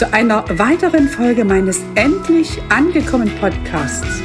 zu 0.00 0.10
einer 0.14 0.58
weiteren 0.58 1.10
Folge 1.10 1.44
meines 1.44 1.82
Endlich 1.94 2.58
angekommen 2.70 3.30
Podcasts. 3.38 4.22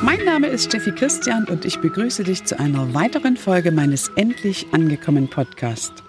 Mein 0.00 0.24
Name 0.24 0.46
ist 0.46 0.64
Steffi 0.70 0.92
Christian 0.92 1.44
und 1.44 1.66
ich 1.66 1.80
begrüße 1.80 2.24
dich 2.24 2.46
zu 2.46 2.58
einer 2.58 2.94
weiteren 2.94 3.36
Folge 3.36 3.72
meines 3.72 4.08
Endlich 4.16 4.66
angekommen 4.72 5.28
Podcasts. 5.28 6.02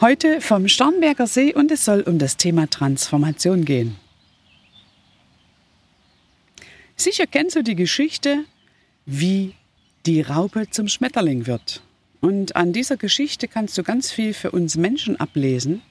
Heute 0.00 0.40
vom 0.40 0.66
Starnberger 0.66 1.28
See 1.28 1.54
und 1.54 1.70
es 1.70 1.84
soll 1.84 2.00
um 2.00 2.18
das 2.18 2.38
Thema 2.38 2.68
Transformation 2.68 3.64
gehen. 3.64 3.94
Sicher 6.96 7.28
kennst 7.28 7.54
du 7.54 7.62
die 7.62 7.76
Geschichte, 7.76 8.38
wie 9.04 9.54
die 10.06 10.20
Raupe 10.20 10.70
zum 10.70 10.88
Schmetterling 10.88 11.46
wird. 11.46 11.82
Und 12.20 12.56
an 12.56 12.72
dieser 12.72 12.96
Geschichte 12.96 13.48
kannst 13.48 13.76
du 13.76 13.82
ganz 13.82 14.10
viel 14.10 14.34
für 14.34 14.52
uns 14.52 14.76
Menschen 14.76 15.18
ablesen. 15.18 15.82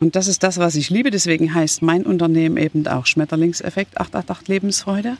Und 0.00 0.16
das 0.16 0.28
ist 0.28 0.42
das, 0.42 0.58
was 0.58 0.74
ich 0.74 0.90
liebe. 0.90 1.10
Deswegen 1.10 1.54
heißt 1.54 1.82
mein 1.82 2.04
Unternehmen 2.04 2.56
eben 2.56 2.86
auch 2.86 3.06
Schmetterlingseffekt 3.06 3.98
888 4.00 4.48
Lebensfreude. 4.48 5.18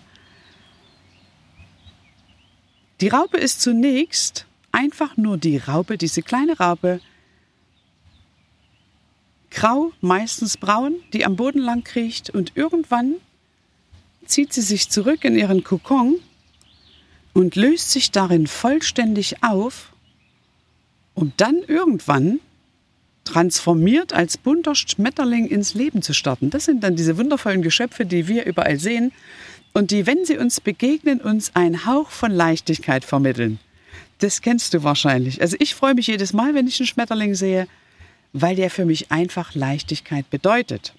Die 3.00 3.08
Raupe 3.08 3.36
ist 3.36 3.60
zunächst 3.60 4.46
einfach 4.72 5.16
nur 5.16 5.38
die 5.38 5.58
Raupe, 5.58 5.98
diese 5.98 6.22
kleine 6.22 6.58
Raupe, 6.58 7.00
grau, 9.50 9.92
meistens 10.00 10.56
braun, 10.56 10.96
die 11.12 11.24
am 11.24 11.36
Boden 11.36 11.60
lang 11.60 11.84
kriecht 11.84 12.30
und 12.30 12.52
irgendwann 12.56 13.14
zieht 14.26 14.52
sie 14.52 14.62
sich 14.62 14.90
zurück 14.90 15.24
in 15.24 15.36
ihren 15.36 15.64
Kokon 15.64 16.16
und 17.32 17.56
löst 17.56 17.90
sich 17.90 18.10
darin 18.10 18.46
vollständig 18.46 19.42
auf, 19.42 19.92
um 21.14 21.32
dann 21.36 21.56
irgendwann 21.66 22.40
transformiert 23.24 24.12
als 24.12 24.38
bunter 24.38 24.74
Schmetterling 24.74 25.46
ins 25.46 25.74
Leben 25.74 26.02
zu 26.02 26.14
starten. 26.14 26.50
Das 26.50 26.64
sind 26.64 26.82
dann 26.82 26.96
diese 26.96 27.18
wundervollen 27.18 27.62
Geschöpfe, 27.62 28.06
die 28.06 28.26
wir 28.26 28.46
überall 28.46 28.78
sehen 28.78 29.12
und 29.74 29.90
die, 29.90 30.06
wenn 30.06 30.24
sie 30.24 30.38
uns 30.38 30.60
begegnen, 30.60 31.20
uns 31.20 31.54
einen 31.54 31.84
Hauch 31.84 32.10
von 32.10 32.32
Leichtigkeit 32.32 33.04
vermitteln. 33.04 33.58
Das 34.18 34.40
kennst 34.40 34.74
du 34.74 34.82
wahrscheinlich. 34.82 35.40
Also 35.40 35.56
ich 35.60 35.74
freue 35.74 35.94
mich 35.94 36.06
jedes 36.06 36.32
Mal, 36.32 36.54
wenn 36.54 36.66
ich 36.66 36.80
einen 36.80 36.86
Schmetterling 36.86 37.34
sehe, 37.34 37.68
weil 38.32 38.56
der 38.56 38.70
für 38.70 38.84
mich 38.84 39.10
einfach 39.12 39.54
Leichtigkeit 39.54 40.28
bedeutet. 40.30 40.94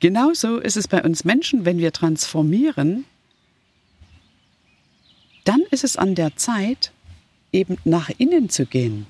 Genauso 0.00 0.58
ist 0.58 0.76
es 0.76 0.88
bei 0.88 1.02
uns 1.02 1.24
Menschen, 1.24 1.64
wenn 1.64 1.78
wir 1.78 1.92
transformieren, 1.92 3.04
dann 5.46 5.62
ist 5.70 5.84
es 5.84 5.96
an 5.96 6.14
der 6.14 6.36
Zeit, 6.36 6.92
eben 7.52 7.78
nach 7.84 8.10
innen 8.18 8.50
zu 8.50 8.66
gehen. 8.66 9.06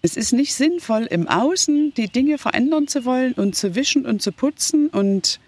Es 0.00 0.16
ist 0.16 0.32
nicht 0.32 0.54
sinnvoll, 0.54 1.04
im 1.04 1.28
Außen 1.28 1.92
die 1.94 2.08
Dinge 2.08 2.38
verändern 2.38 2.88
zu 2.88 3.04
wollen 3.04 3.34
und 3.34 3.54
zu 3.54 3.74
wischen 3.74 4.06
und 4.06 4.22
zu 4.22 4.32
putzen 4.32 4.88
und 4.88 5.38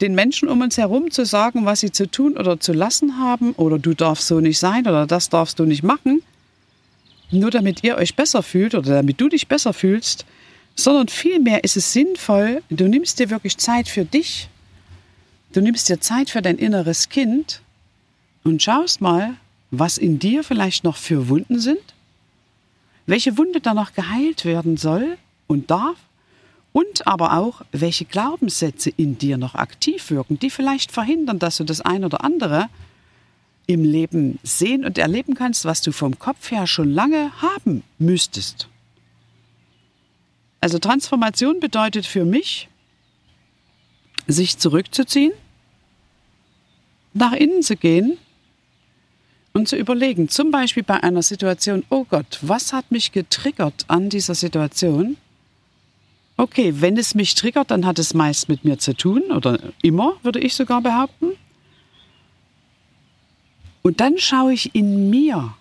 den 0.00 0.14
Menschen 0.14 0.48
um 0.48 0.60
uns 0.60 0.76
herum 0.76 1.10
zu 1.10 1.24
sagen, 1.24 1.64
was 1.64 1.80
sie 1.80 1.90
zu 1.90 2.10
tun 2.10 2.36
oder 2.36 2.60
zu 2.60 2.72
lassen 2.72 3.18
haben 3.18 3.52
oder 3.52 3.78
du 3.78 3.94
darfst 3.94 4.26
so 4.26 4.40
nicht 4.40 4.58
sein 4.58 4.86
oder 4.86 5.06
das 5.06 5.30
darfst 5.30 5.58
du 5.58 5.64
nicht 5.64 5.82
machen, 5.82 6.22
nur 7.30 7.50
damit 7.50 7.82
ihr 7.82 7.96
euch 7.96 8.14
besser 8.14 8.42
fühlt 8.42 8.74
oder 8.74 8.96
damit 8.96 9.20
du 9.20 9.28
dich 9.28 9.48
besser 9.48 9.72
fühlst, 9.72 10.26
sondern 10.76 11.08
vielmehr 11.08 11.64
ist 11.64 11.76
es 11.76 11.92
sinnvoll, 11.92 12.62
du 12.70 12.88
nimmst 12.88 13.18
dir 13.18 13.30
wirklich 13.30 13.56
Zeit 13.58 13.88
für 13.88 14.04
dich, 14.04 14.48
du 15.52 15.60
nimmst 15.60 15.88
dir 15.88 16.00
Zeit 16.00 16.30
für 16.30 16.42
dein 16.42 16.58
inneres 16.58 17.08
Kind 17.08 17.62
und 18.44 18.62
schaust 18.62 19.00
mal, 19.00 19.34
was 19.70 19.98
in 19.98 20.18
dir 20.18 20.44
vielleicht 20.44 20.84
noch 20.84 20.96
für 20.96 21.28
Wunden 21.28 21.58
sind, 21.58 21.82
welche 23.06 23.36
Wunde 23.36 23.60
da 23.60 23.74
noch 23.74 23.92
geheilt 23.94 24.44
werden 24.44 24.76
soll 24.76 25.18
und 25.46 25.70
darf 25.70 25.96
und 26.72 27.06
aber 27.06 27.36
auch, 27.36 27.62
welche 27.72 28.04
Glaubenssätze 28.04 28.90
in 28.90 29.18
dir 29.18 29.38
noch 29.38 29.54
aktiv 29.54 30.10
wirken, 30.10 30.38
die 30.38 30.50
vielleicht 30.50 30.92
verhindern, 30.92 31.38
dass 31.38 31.56
du 31.56 31.64
das 31.64 31.80
ein 31.80 32.04
oder 32.04 32.22
andere 32.22 32.68
im 33.66 33.82
Leben 33.82 34.38
sehen 34.42 34.84
und 34.84 34.98
erleben 34.98 35.34
kannst, 35.34 35.64
was 35.64 35.80
du 35.80 35.92
vom 35.92 36.18
Kopf 36.18 36.50
her 36.50 36.66
schon 36.66 36.90
lange 36.90 37.30
haben 37.40 37.82
müsstest. 37.98 38.68
Also 40.60 40.78
Transformation 40.78 41.60
bedeutet 41.60 42.06
für 42.06 42.24
mich, 42.24 42.68
sich 44.26 44.58
zurückzuziehen, 44.58 45.32
nach 47.12 47.32
innen 47.32 47.62
zu 47.62 47.76
gehen 47.76 48.18
und 49.54 49.68
zu 49.68 49.76
überlegen, 49.76 50.28
zum 50.28 50.50
Beispiel 50.50 50.82
bei 50.82 51.02
einer 51.02 51.22
Situation, 51.22 51.84
oh 51.88 52.04
Gott, 52.04 52.38
was 52.42 52.72
hat 52.72 52.90
mich 52.90 53.12
getriggert 53.12 53.84
an 53.86 54.10
dieser 54.10 54.34
Situation? 54.34 55.16
Okay, 56.36 56.74
wenn 56.78 56.98
es 56.98 57.14
mich 57.14 57.36
triggert, 57.36 57.70
dann 57.70 57.86
hat 57.86 58.00
es 58.00 58.12
meist 58.12 58.48
mit 58.48 58.64
mir 58.64 58.78
zu 58.78 58.94
tun 58.94 59.22
oder 59.30 59.58
immer, 59.80 60.16
würde 60.24 60.40
ich 60.40 60.54
sogar 60.54 60.82
behaupten. 60.82 61.30
Und 63.82 64.00
dann 64.00 64.18
schaue 64.18 64.52
ich 64.52 64.74
in 64.74 65.08
mir, 65.08 65.54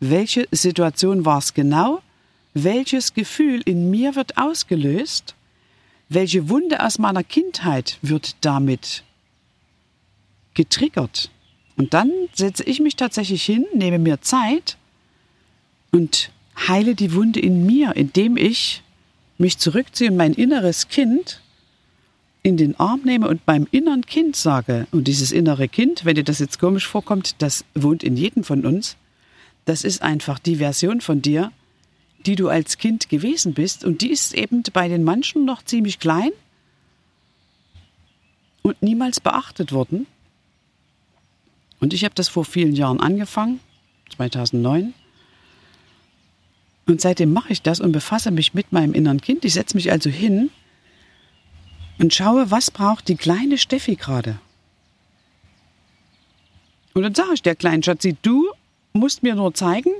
welche 0.00 0.46
Situation 0.50 1.24
war 1.24 1.38
es 1.38 1.54
genau, 1.54 2.02
welches 2.52 3.14
Gefühl 3.14 3.62
in 3.64 3.90
mir 3.90 4.14
wird 4.14 4.36
ausgelöst, 4.36 5.34
welche 6.10 6.50
Wunde 6.50 6.84
aus 6.84 6.98
meiner 6.98 7.24
Kindheit 7.24 7.98
wird 8.02 8.36
damit 8.42 9.04
getriggert. 10.52 11.30
Und 11.80 11.94
dann 11.94 12.12
setze 12.34 12.62
ich 12.64 12.78
mich 12.78 12.94
tatsächlich 12.94 13.42
hin, 13.42 13.64
nehme 13.72 13.98
mir 13.98 14.20
Zeit 14.20 14.76
und 15.92 16.30
heile 16.68 16.94
die 16.94 17.14
Wunde 17.14 17.40
in 17.40 17.64
mir, 17.64 17.96
indem 17.96 18.36
ich 18.36 18.82
mich 19.38 19.56
zurückziehe 19.56 20.10
und 20.10 20.18
mein 20.18 20.34
inneres 20.34 20.88
Kind 20.88 21.40
in 22.42 22.58
den 22.58 22.78
Arm 22.78 23.00
nehme 23.04 23.28
und 23.28 23.46
beim 23.46 23.66
inneren 23.70 24.04
Kind 24.04 24.36
sage, 24.36 24.88
und 24.92 25.08
dieses 25.08 25.32
innere 25.32 25.68
Kind, 25.68 26.04
wenn 26.04 26.16
dir 26.16 26.22
das 26.22 26.38
jetzt 26.38 26.58
komisch 26.58 26.86
vorkommt, 26.86 27.36
das 27.38 27.64
wohnt 27.74 28.02
in 28.02 28.14
jedem 28.14 28.44
von 28.44 28.66
uns, 28.66 28.98
das 29.64 29.82
ist 29.82 30.02
einfach 30.02 30.38
die 30.38 30.56
Version 30.56 31.00
von 31.00 31.22
dir, 31.22 31.50
die 32.26 32.36
du 32.36 32.50
als 32.50 32.76
Kind 32.76 33.08
gewesen 33.08 33.54
bist. 33.54 33.86
Und 33.86 34.02
die 34.02 34.10
ist 34.10 34.34
eben 34.34 34.62
bei 34.74 34.88
den 34.88 35.02
manchen 35.02 35.46
noch 35.46 35.64
ziemlich 35.64 35.98
klein 35.98 36.32
und 38.60 38.82
niemals 38.82 39.18
beachtet 39.18 39.72
worden. 39.72 40.06
Und 41.80 41.94
ich 41.94 42.04
habe 42.04 42.14
das 42.14 42.28
vor 42.28 42.44
vielen 42.44 42.74
Jahren 42.74 43.00
angefangen, 43.00 43.60
2009. 44.16 44.94
Und 46.86 47.00
seitdem 47.00 47.32
mache 47.32 47.52
ich 47.52 47.62
das 47.62 47.80
und 47.80 47.92
befasse 47.92 48.30
mich 48.30 48.54
mit 48.54 48.72
meinem 48.72 48.94
inneren 48.94 49.20
Kind. 49.20 49.44
Ich 49.44 49.54
setze 49.54 49.76
mich 49.76 49.90
also 49.90 50.10
hin 50.10 50.50
und 51.98 52.14
schaue, 52.14 52.50
was 52.50 52.70
braucht 52.70 53.08
die 53.08 53.16
kleine 53.16 53.58
Steffi 53.58 53.96
gerade. 53.96 54.38
Und 56.94 57.02
dann 57.02 57.14
sage 57.14 57.34
ich 57.34 57.42
der 57.42 57.54
kleinen 57.54 57.82
Schatzi, 57.82 58.16
du 58.22 58.50
musst 58.92 59.22
mir 59.22 59.34
nur 59.34 59.54
zeigen, 59.54 59.90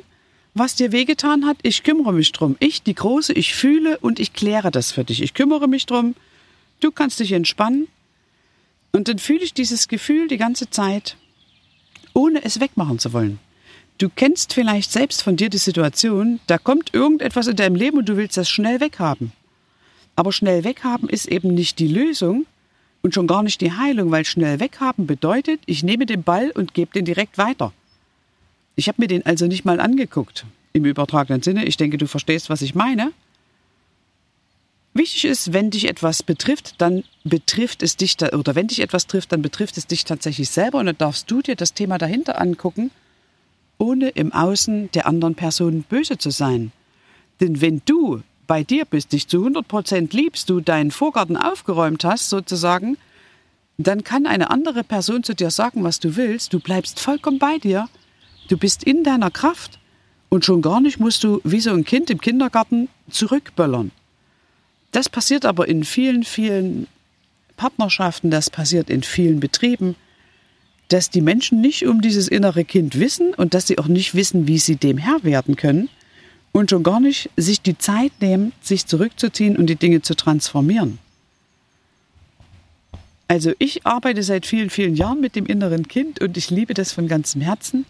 was 0.55 0.75
dir 0.75 0.93
wehgetan 0.93 1.47
hat. 1.47 1.59
Ich 1.63 1.85
kümmere 1.85 2.13
mich 2.13 2.33
drum. 2.33 2.57
Ich, 2.59 2.83
die 2.83 2.95
Große, 2.95 3.33
ich 3.33 3.55
fühle 3.55 3.99
und 3.99 4.19
ich 4.19 4.33
kläre 4.33 4.71
das 4.71 4.91
für 4.93 5.05
dich. 5.05 5.23
Ich 5.23 5.35
kümmere 5.35 5.69
mich 5.69 5.87
drum. 5.87 6.17
Du 6.81 6.91
kannst 6.91 7.21
dich 7.21 7.33
entspannen. 7.33 7.87
Und 8.93 9.07
dann 9.07 9.19
fühle 9.19 9.45
ich 9.45 9.55
dieses 9.55 9.87
Gefühl 9.87 10.27
die 10.27 10.39
ganze 10.39 10.69
Zeit, 10.69 11.17
ohne 12.15 12.45
es 12.45 12.61
wegmachen 12.61 12.99
zu 12.99 13.13
wollen. 13.13 13.39
Du 13.99 14.09
kennst 14.09 14.55
vielleicht 14.55 14.91
selbst 14.91 15.23
von 15.23 15.37
dir 15.37 15.51
die 15.51 15.59
Situation, 15.59 16.41
da 16.47 16.57
kommt 16.57 16.95
irgendetwas 16.95 17.49
in 17.49 17.57
deinem 17.57 17.75
Leben 17.75 17.99
und 17.99 18.09
du 18.09 18.17
willst 18.17 18.37
das 18.37 18.49
schnell 18.49 18.81
weghaben. 18.81 19.33
Aber 20.17 20.33
schnell 20.33 20.65
weghaben 20.65 21.09
ist 21.09 21.27
eben 21.27 21.55
nicht 21.55 21.79
die 21.79 21.89
Lösung 21.89 22.47
und 23.03 23.15
schon 23.15 23.27
gar 23.27 23.43
nicht 23.43 23.61
die 23.61 23.73
Heilung, 23.73 24.11
weil 24.11 24.25
schnell 24.25 24.61
weghaben 24.61 25.07
bedeutet, 25.07 25.61
ich 25.67 25.83
nehme 25.83 26.07
den 26.07 26.23
Ball 26.23 26.51
und 26.51 26.75
gebe 26.75 26.93
den 26.93 27.05
direkt 27.05 27.39
weiter. 27.39 27.73
Ich 28.77 28.89
habe 28.89 29.03
mir 29.03 29.09
den 29.09 29.27
also 29.27 29.47
nicht 29.47 29.65
mal 29.65 29.81
angeguckt, 29.81 30.47
im 30.73 30.85
übertragenen 30.85 31.43
Sinne. 31.43 31.67
Ich 31.67 31.77
denke, 31.77 31.99
du 31.99 32.07
verstehst, 32.07 32.49
was 32.49 32.63
ich 32.63 32.75
meine. 32.75 33.13
Wichtig 34.93 35.25
ist, 35.25 35.53
wenn 35.53 35.71
dich 35.71 35.89
etwas 35.89 36.23
betrifft, 36.23 36.75
dann 36.79 37.05
betrifft 37.25 37.83
es 37.83 37.97
dich, 37.97 38.17
oder 38.21 38.55
wenn 38.55 38.67
dich 38.67 38.81
etwas 38.81 39.07
trifft, 39.07 39.33
dann 39.33 39.43
betrifft 39.43 39.79
es 39.79 39.87
dich 39.87 40.05
tatsächlich 40.05 40.51
selber 40.51 40.79
und 40.79 40.87
dann 40.87 40.99
darfst 40.99 41.31
du 41.31 41.43
dir 41.43 41.55
das 41.55 41.75
Thema 41.75 41.99
dahinter 41.99 42.41
angucken 42.41 42.91
ohne 43.81 44.11
im 44.11 44.33
Außen 44.33 44.91
der 44.93 45.07
anderen 45.07 45.35
Person 45.35 45.83
böse 45.83 46.19
zu 46.19 46.31
sein. 46.31 46.71
Denn 47.41 47.61
wenn 47.61 47.81
du 47.87 48.21
bei 48.47 48.63
dir 48.63 48.85
bist, 48.85 49.13
dich 49.13 49.27
zu 49.27 49.39
100 49.39 49.67
Prozent 49.67 50.13
liebst, 50.13 50.51
du 50.51 50.61
deinen 50.61 50.91
Vorgarten 50.91 51.37
aufgeräumt 51.37 52.05
hast, 52.05 52.29
sozusagen, 52.29 52.99
dann 53.79 54.05
kann 54.05 54.27
eine 54.27 54.51
andere 54.51 54.85
Person 54.85 55.25
zu 55.25 55.35
dir 55.35 55.51
sagen, 55.51 55.83
was 55.83 55.99
du 55.99 56.17
willst. 56.17 56.53
Du 56.53 56.61
bleibst 56.61 57.01
vollkommen 57.01 57.39
bei 57.39 57.59
dir. 57.59 57.89
Du 58.49 58.59
bist 58.59 58.85
in 58.85 59.03
deiner 59.03 59.31
Kraft. 59.31 59.79
Und 60.29 60.45
schon 60.45 60.63
gar 60.63 60.81
nicht 60.81 61.01
musst 61.01 61.25
du 61.25 61.41
wie 61.43 61.61
so 61.61 61.71
ein 61.71 61.85
Kind 61.85 62.11
im 62.11 62.21
Kindergarten 62.21 62.89
zurückböllern. 63.09 63.91
Das 64.93 65.09
passiert 65.09 65.45
aber 65.45 65.69
in 65.69 65.85
vielen, 65.85 66.25
vielen 66.25 66.87
Partnerschaften, 67.57 68.31
das 68.31 68.51
passiert 68.51 68.91
in 68.91 69.03
vielen 69.03 69.41
Betrieben 69.41 69.95
dass 70.93 71.09
die 71.09 71.21
Menschen 71.21 71.61
nicht 71.61 71.87
um 71.87 72.01
dieses 72.01 72.29
innere 72.29 72.65
Kind 72.65 72.99
wissen 72.99 73.33
und 73.35 73.55
dass 73.55 73.67
sie 73.67 73.79
auch 73.79 73.87
nicht 73.87 74.15
wissen, 74.15 74.49
wie 74.49 74.59
sie 74.59 74.77
dem 74.77 74.99
Herr 74.99 75.23
werden 75.23 75.57
können 75.57 75.89
und 76.53 76.71
schon 76.71 76.83
gar 76.83 77.01
nicht 77.01 77.31
sich 77.37 77.63
die 77.63 77.79
Zeit 77.79 78.13
nehmen, 78.21 78.53
sich 78.61 78.87
zurückzuziehen 78.87 79.57
und 79.57 79.69
die 79.69 79.77
Dinge 79.77 80.03
zu 80.03 80.15
transformieren. 80.15 80.99
Also 83.29 83.53
ich 83.61 83.87
arbeite 83.87 84.25
seit 84.25 84.47
vielen, 84.47 84.71
vielen 84.71 84.97
Jahren 84.97 85.21
mit 85.21 85.37
dem 85.37 85.47
inneren 85.47 85.87
Kind 85.87 86.21
und 86.21 86.37
ich 86.37 86.51
liebe 86.51 86.75
das 86.75 86.91
von 86.91 87.07
ganzem 87.07 87.41
Herzen. 87.41 87.87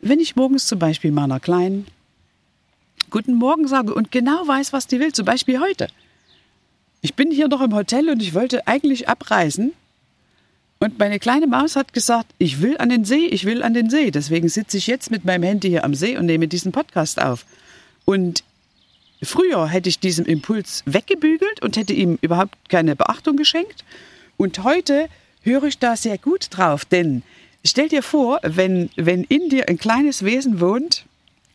Wenn 0.00 0.20
ich 0.20 0.36
morgens 0.36 0.66
zum 0.66 0.78
Beispiel 0.78 1.12
meiner 1.12 1.40
Kleinen 1.40 1.86
Guten 3.14 3.34
Morgen 3.34 3.68
sage 3.68 3.94
und 3.94 4.10
genau 4.10 4.44
weiß, 4.44 4.72
was 4.72 4.88
die 4.88 4.98
will, 4.98 5.12
zum 5.12 5.24
Beispiel 5.24 5.60
heute. 5.60 5.86
Ich 7.00 7.14
bin 7.14 7.30
hier 7.30 7.46
noch 7.46 7.60
im 7.60 7.72
Hotel 7.72 8.10
und 8.10 8.20
ich 8.20 8.34
wollte 8.34 8.66
eigentlich 8.66 9.08
abreisen, 9.08 9.70
und 10.80 10.98
meine 10.98 11.20
kleine 11.20 11.46
Maus 11.46 11.76
hat 11.76 11.92
gesagt, 11.92 12.32
ich 12.38 12.60
will 12.60 12.76
an 12.78 12.88
den 12.88 13.04
See, 13.04 13.26
ich 13.26 13.44
will 13.44 13.62
an 13.62 13.72
den 13.72 13.88
See. 13.88 14.10
Deswegen 14.10 14.48
sitze 14.48 14.78
ich 14.78 14.88
jetzt 14.88 15.12
mit 15.12 15.24
meinem 15.24 15.44
Handy 15.44 15.68
hier 15.68 15.84
am 15.84 15.94
See 15.94 16.18
und 16.18 16.26
nehme 16.26 16.48
diesen 16.48 16.72
Podcast 16.72 17.22
auf. 17.22 17.46
Und 18.04 18.42
früher 19.22 19.68
hätte 19.68 19.88
ich 19.88 20.00
diesem 20.00 20.26
Impuls 20.26 20.82
weggebügelt 20.84 21.62
und 21.62 21.76
hätte 21.76 21.92
ihm 21.92 22.18
überhaupt 22.20 22.68
keine 22.68 22.96
Beachtung 22.96 23.36
geschenkt. 23.36 23.84
Und 24.36 24.64
heute 24.64 25.08
höre 25.42 25.62
ich 25.62 25.78
da 25.78 25.94
sehr 25.94 26.18
gut 26.18 26.48
drauf, 26.50 26.84
denn 26.84 27.22
stell 27.64 27.88
dir 27.88 28.02
vor, 28.02 28.40
wenn, 28.42 28.90
wenn 28.96 29.22
in 29.22 29.50
dir 29.50 29.68
ein 29.68 29.78
kleines 29.78 30.24
Wesen 30.24 30.58
wohnt, 30.58 31.04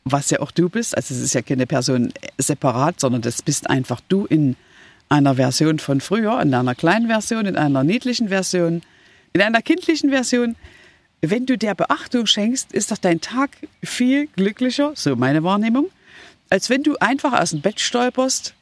was 0.03 0.29
ja 0.29 0.39
auch 0.39 0.51
du 0.51 0.69
bist, 0.69 0.95
also 0.95 1.13
es 1.13 1.21
ist 1.21 1.33
ja 1.33 1.41
keine 1.41 1.67
Person 1.67 2.13
separat, 2.37 2.99
sondern 2.99 3.21
das 3.21 3.41
bist 3.41 3.69
einfach 3.69 4.01
du 4.07 4.25
in 4.25 4.55
einer 5.09 5.35
Version 5.35 5.79
von 5.79 6.01
früher, 6.01 6.41
in 6.41 6.53
einer 6.53 6.75
kleinen 6.75 7.07
Version, 7.07 7.45
in 7.45 7.55
einer 7.55 7.83
niedlichen 7.83 8.29
Version, 8.29 8.81
in 9.33 9.41
einer 9.41 9.61
kindlichen 9.61 10.09
Version, 10.09 10.55
wenn 11.21 11.45
du 11.45 11.57
der 11.57 11.75
Beachtung 11.75 12.25
schenkst, 12.25 12.71
ist 12.71 12.91
doch 12.91 12.97
dein 12.97 13.19
Tag 13.19 13.51
viel 13.83 14.27
glücklicher, 14.27 14.93
so 14.95 15.15
meine 15.15 15.43
Wahrnehmung, 15.43 15.87
als 16.49 16.69
wenn 16.69 16.83
du 16.83 16.95
einfach 16.97 17.39
aus 17.39 17.51
dem 17.51 17.61
Bett 17.61 17.79
stolperst, 17.79 18.53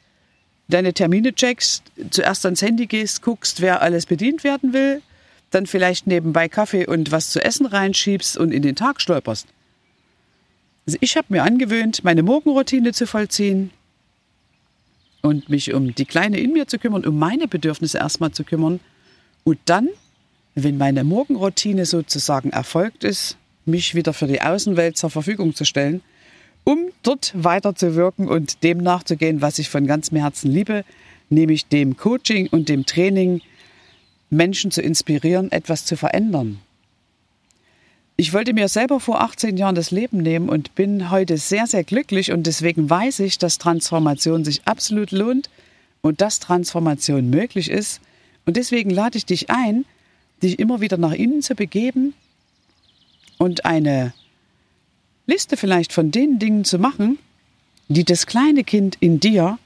deine 0.68 0.92
Termine 0.92 1.34
checkst, 1.34 1.84
zuerst 2.10 2.44
ans 2.44 2.60
Handy 2.62 2.86
gehst, 2.86 3.22
guckst, 3.22 3.60
wer 3.60 3.80
alles 3.80 4.06
bedient 4.06 4.44
werden 4.44 4.72
will, 4.72 5.02
dann 5.50 5.66
vielleicht 5.66 6.06
nebenbei 6.06 6.48
Kaffee 6.48 6.86
und 6.86 7.10
was 7.10 7.30
zu 7.30 7.42
essen 7.42 7.66
reinschiebst 7.66 8.36
und 8.36 8.52
in 8.52 8.62
den 8.62 8.76
Tag 8.76 9.00
stolperst. 9.00 9.46
Also 10.88 10.96
ich 11.02 11.18
habe 11.18 11.26
mir 11.28 11.42
angewöhnt, 11.42 12.02
meine 12.02 12.22
Morgenroutine 12.22 12.94
zu 12.94 13.06
vollziehen 13.06 13.72
und 15.20 15.50
mich 15.50 15.74
um 15.74 15.94
die 15.94 16.06
Kleine 16.06 16.40
in 16.40 16.54
mir 16.54 16.66
zu 16.66 16.78
kümmern, 16.78 17.04
um 17.04 17.18
meine 17.18 17.46
Bedürfnisse 17.46 17.98
erstmal 17.98 18.32
zu 18.32 18.42
kümmern 18.42 18.80
und 19.44 19.58
dann 19.66 19.90
wenn 20.54 20.78
meine 20.78 21.04
Morgenroutine 21.04 21.84
sozusagen 21.84 22.48
erfolgt 22.48 23.04
ist, 23.04 23.36
mich 23.66 23.94
wieder 23.94 24.14
für 24.14 24.26
die 24.26 24.40
Außenwelt 24.40 24.96
zur 24.96 25.10
Verfügung 25.10 25.54
zu 25.54 25.66
stellen, 25.66 26.00
um 26.64 26.88
dort 27.02 27.32
weiterzuwirken 27.34 28.26
und 28.26 28.62
dem 28.62 28.78
nachzugehen, 28.78 29.42
was 29.42 29.58
ich 29.58 29.68
von 29.68 29.86
ganzem 29.86 30.16
Herzen 30.16 30.50
liebe, 30.50 30.86
nämlich 31.28 31.66
dem 31.66 31.98
Coaching 31.98 32.48
und 32.48 32.70
dem 32.70 32.86
Training, 32.86 33.42
Menschen 34.30 34.70
zu 34.70 34.80
inspirieren, 34.80 35.52
etwas 35.52 35.84
zu 35.84 35.98
verändern. 35.98 36.60
Ich 38.20 38.32
wollte 38.32 38.52
mir 38.52 38.66
selber 38.66 38.98
vor 38.98 39.20
18 39.20 39.56
Jahren 39.56 39.76
das 39.76 39.92
Leben 39.92 40.18
nehmen 40.18 40.48
und 40.48 40.74
bin 40.74 41.12
heute 41.12 41.38
sehr, 41.38 41.68
sehr 41.68 41.84
glücklich 41.84 42.32
und 42.32 42.48
deswegen 42.48 42.90
weiß 42.90 43.20
ich, 43.20 43.38
dass 43.38 43.58
Transformation 43.58 44.44
sich 44.44 44.62
absolut 44.64 45.12
lohnt 45.12 45.48
und 46.00 46.20
dass 46.20 46.40
Transformation 46.40 47.30
möglich 47.30 47.70
ist. 47.70 48.00
Und 48.44 48.56
deswegen 48.56 48.90
lade 48.90 49.16
ich 49.16 49.24
dich 49.24 49.50
ein, 49.50 49.84
dich 50.42 50.58
immer 50.58 50.80
wieder 50.80 50.96
nach 50.96 51.12
innen 51.12 51.42
zu 51.42 51.54
begeben 51.54 52.12
und 53.38 53.64
eine 53.64 54.12
Liste 55.28 55.56
vielleicht 55.56 55.92
von 55.92 56.10
den 56.10 56.40
Dingen 56.40 56.64
zu 56.64 56.80
machen, 56.80 57.20
die 57.86 58.02
das 58.02 58.26
kleine 58.26 58.64
Kind 58.64 58.96
in 58.98 59.20
dir 59.20 59.60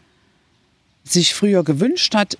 sich 1.05 1.33
früher 1.33 1.65
gewünscht 1.65 2.15
hat 2.15 2.37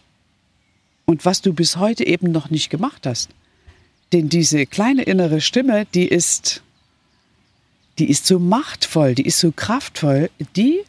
und 1.07 1.25
was 1.25 1.41
du 1.41 1.55
bis 1.55 1.79
heute 1.79 2.07
eben 2.07 2.33
noch 2.33 2.51
nicht 2.51 2.69
gemacht 2.69 3.07
hast. 3.07 3.31
Denn 4.13 4.29
diese 4.29 4.67
kleine 4.67 5.03
innere 5.03 5.41
Stimme, 5.41 5.87
die 5.95 6.07
ist, 6.07 6.63
die 7.99 8.11
ist 8.11 8.27
so 8.27 8.39
machtvoll, 8.39 9.15
die 9.15 9.27
ist 9.27 9.41
so 9.41 9.53
kraftvoll, 9.53 10.31
die 10.57 10.81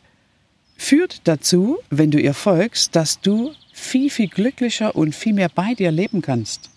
führt 0.75 1.21
dazu, 1.25 1.77
wenn 1.89 2.11
du 2.11 2.19
ihr 2.19 2.33
folgst, 2.33 2.95
dass 2.95 3.21
du 3.21 3.53
viel, 3.71 4.09
viel 4.09 4.27
glücklicher 4.27 4.95
und 4.95 5.15
viel 5.15 5.33
mehr 5.33 5.49
bei 5.49 5.73
dir 5.73 5.91
leben 5.91 6.21
kannst 6.21 6.69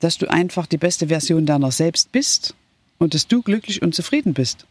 dass 0.00 0.18
du 0.18 0.30
einfach 0.30 0.66
die 0.66 0.76
beste 0.76 1.08
Version 1.08 1.46
deiner 1.46 1.72
selbst 1.72 2.12
bist 2.12 2.54
und 2.98 3.14
dass 3.14 3.26
du 3.26 3.42
glücklich 3.42 3.82
und 3.82 3.94
zufrieden 3.94 4.34
bist. 4.34 4.66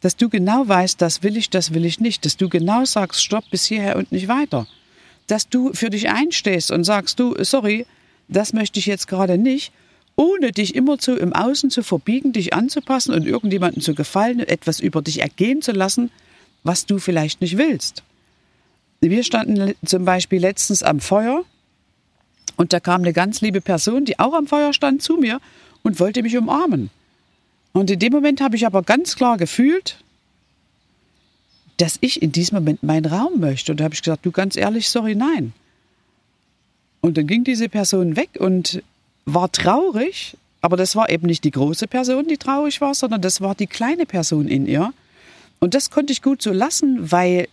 Dass 0.00 0.16
du 0.16 0.28
genau 0.28 0.68
weißt, 0.68 1.00
das 1.00 1.22
will 1.22 1.36
ich, 1.36 1.50
das 1.50 1.74
will 1.74 1.84
ich 1.84 2.00
nicht. 2.00 2.24
Dass 2.24 2.36
du 2.36 2.48
genau 2.48 2.84
sagst, 2.84 3.22
stopp 3.22 3.50
bis 3.50 3.64
hierher 3.64 3.96
und 3.96 4.12
nicht 4.12 4.28
weiter. 4.28 4.66
Dass 5.26 5.48
du 5.48 5.72
für 5.72 5.90
dich 5.90 6.08
einstehst 6.08 6.70
und 6.70 6.84
sagst, 6.84 7.18
du, 7.18 7.34
sorry, 7.42 7.86
das 8.28 8.52
möchte 8.52 8.78
ich 8.78 8.86
jetzt 8.86 9.08
gerade 9.08 9.38
nicht, 9.38 9.72
ohne 10.16 10.50
dich 10.52 10.74
immerzu 10.74 11.14
im 11.14 11.32
Außen 11.32 11.70
zu 11.70 11.82
verbiegen, 11.82 12.32
dich 12.32 12.54
anzupassen 12.54 13.14
und 13.14 13.26
irgendjemandem 13.26 13.82
zu 13.82 13.94
gefallen, 13.94 14.40
etwas 14.40 14.80
über 14.80 15.02
dich 15.02 15.20
ergehen 15.20 15.62
zu 15.62 15.72
lassen, 15.72 16.10
was 16.64 16.86
du 16.86 16.98
vielleicht 16.98 17.40
nicht 17.40 17.58
willst. 17.58 18.02
Wir 19.00 19.22
standen 19.22 19.74
zum 19.84 20.04
Beispiel 20.04 20.40
letztens 20.40 20.82
am 20.82 21.00
Feuer 21.00 21.44
und 22.56 22.72
da 22.72 22.80
kam 22.80 23.02
eine 23.02 23.12
ganz 23.12 23.40
liebe 23.42 23.60
Person, 23.60 24.04
die 24.04 24.18
auch 24.18 24.32
am 24.32 24.46
Feuer 24.46 24.72
stand, 24.72 25.02
zu 25.02 25.16
mir 25.16 25.40
und 25.82 26.00
wollte 26.00 26.22
mich 26.22 26.36
umarmen. 26.36 26.90
Und 27.72 27.90
in 27.90 27.98
dem 27.98 28.12
Moment 28.12 28.40
habe 28.40 28.56
ich 28.56 28.66
aber 28.66 28.82
ganz 28.82 29.16
klar 29.16 29.36
gefühlt, 29.36 29.98
dass 31.76 31.98
ich 32.00 32.22
in 32.22 32.32
diesem 32.32 32.56
Moment 32.56 32.82
meinen 32.82 33.04
Raum 33.04 33.38
möchte. 33.38 33.72
Und 33.72 33.80
da 33.80 33.84
habe 33.84 33.94
ich 33.94 34.02
gesagt, 34.02 34.24
du 34.24 34.30
ganz 34.30 34.56
ehrlich, 34.56 34.88
sorry, 34.88 35.14
nein. 35.14 35.52
Und 37.00 37.16
dann 37.16 37.26
ging 37.26 37.44
diese 37.44 37.68
Person 37.68 38.16
weg 38.16 38.30
und 38.38 38.82
war 39.24 39.50
traurig, 39.52 40.36
aber 40.60 40.76
das 40.76 40.96
war 40.96 41.10
eben 41.10 41.26
nicht 41.26 41.44
die 41.44 41.50
große 41.50 41.86
Person, 41.86 42.26
die 42.28 42.38
traurig 42.38 42.80
war, 42.80 42.94
sondern 42.94 43.22
das 43.22 43.40
war 43.40 43.54
die 43.54 43.66
kleine 43.66 44.06
Person 44.06 44.48
in 44.48 44.66
ihr, 44.66 44.92
Und 45.58 45.74
das 45.74 45.90
konnte 45.90 46.12
ich 46.12 46.22
gut 46.22 46.42
so 46.42 46.52
lassen, 46.52 47.10
weil 47.10 47.48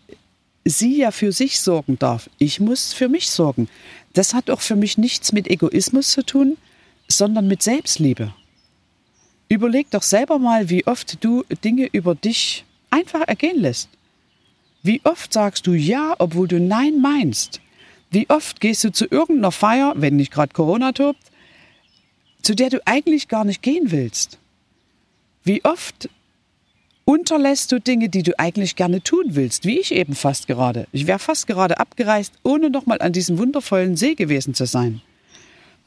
sie 0.66 0.98
ja 0.98 1.12
für 1.12 1.32
sich 1.32 1.60
sorgen 1.60 1.98
darf. 2.00 2.30
Ich 2.38 2.60
muss 2.60 2.94
für 2.94 3.10
mich 3.10 3.30
sorgen. 3.30 3.70
Das 4.14 4.34
hat 4.34 4.50
auch 4.50 4.62
für 4.62 4.76
mich 4.76 4.98
nichts 4.98 5.32
mit 5.32 5.50
Egoismus 5.50 6.10
zu 6.10 6.24
tun, 6.26 6.58
sondern 7.08 7.48
mit 7.48 7.64
Selbstliebe. 7.64 8.34
Überleg 9.50 9.90
doch 9.92 10.04
selber 10.04 10.40
mal, 10.40 10.70
wie 10.70 10.86
oft 10.88 11.24
du 11.24 11.44
Dinge 11.64 11.88
über 11.92 12.16
dich 12.16 12.66
einfach 12.90 13.22
ergehen 13.28 13.60
lässt. 13.60 13.90
Wie 14.84 15.02
oft 15.04 15.32
sagst 15.32 15.68
du 15.68 15.74
Ja, 15.74 16.16
obwohl 16.20 16.48
du 16.48 16.60
Nein 16.60 17.00
meinst? 17.02 17.62
Wie 18.14 18.30
oft 18.30 18.62
gehst 18.62 18.84
du 18.84 18.92
zu 18.92 19.06
irgendeiner 19.10 19.52
Feier, 19.52 19.94
wenn 19.96 20.18
nicht 20.18 20.32
gerade 20.32 20.54
Corona 20.54 20.92
tobt, 20.92 21.20
zu 22.44 22.54
der 22.54 22.70
du 22.70 22.80
eigentlich 22.86 23.28
gar 23.28 23.44
nicht 23.44 23.64
gehen 23.64 23.90
willst? 23.90 24.38
Wie 25.44 25.66
oft 25.66 26.10
unterlässt 27.06 27.72
du 27.72 27.80
Dinge, 27.80 28.10
die 28.10 28.22
du 28.22 28.38
eigentlich 28.40 28.76
gerne 28.76 29.02
tun 29.02 29.30
willst, 29.30 29.66
wie 29.66 29.80
ich 29.80 29.92
eben 29.92 30.14
fast 30.14 30.48
gerade. 30.48 30.88
Ich 30.92 31.08
wäre 31.08 31.18
fast 31.18 31.48
gerade 31.48 31.80
abgereist, 31.80 32.34
ohne 32.44 32.70
nochmal 32.70 33.02
an 33.02 33.14
diesem 33.14 33.40
wundervollen 33.40 33.98
See 33.98 34.14
gewesen 34.14 34.54
zu 34.54 34.68
sein. 34.68 35.02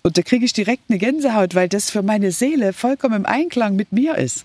Und 0.03 0.19
da 0.19 0.23
kriege 0.23 0.45
ich 0.45 0.53
direkt 0.53 0.91
eine 0.91 0.99
Gänsehaut, 0.99 1.55
weil 1.55 1.69
das 1.69 1.91
für 1.91 2.03
meine 2.03 2.33
Seele 2.33 2.73
vollkommen 2.73 3.15
im 3.15 3.27
Einklang 3.27 3.77
mit 3.77 3.93
mir 3.93 4.17
ist. 4.17 4.45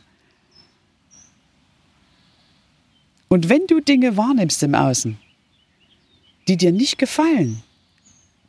Und 3.28 3.50
wenn 3.50 3.66
du 3.66 3.80
Dinge 3.80 4.18
wahrnimmst 4.18 4.62
im 4.62 4.76
Außen, 4.76 5.18
die 6.48 6.58
dir 6.58 6.72
nicht 6.72 7.00
gefallen, 7.00 7.64